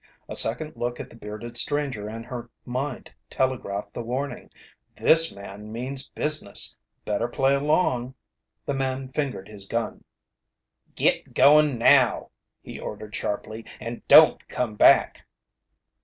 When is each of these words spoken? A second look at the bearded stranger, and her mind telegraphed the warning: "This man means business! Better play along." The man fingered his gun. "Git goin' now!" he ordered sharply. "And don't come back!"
A 0.27 0.35
second 0.35 0.75
look 0.75 0.99
at 0.99 1.11
the 1.11 1.15
bearded 1.15 1.55
stranger, 1.55 2.09
and 2.09 2.25
her 2.25 2.49
mind 2.65 3.11
telegraphed 3.29 3.93
the 3.93 4.01
warning: 4.01 4.49
"This 4.97 5.31
man 5.31 5.71
means 5.71 6.07
business! 6.09 6.75
Better 7.05 7.27
play 7.27 7.53
along." 7.53 8.15
The 8.65 8.73
man 8.73 9.09
fingered 9.09 9.47
his 9.47 9.67
gun. 9.67 10.03
"Git 10.95 11.35
goin' 11.35 11.77
now!" 11.77 12.31
he 12.63 12.79
ordered 12.79 13.15
sharply. 13.15 13.63
"And 13.79 14.01
don't 14.07 14.47
come 14.49 14.73
back!" 14.73 15.23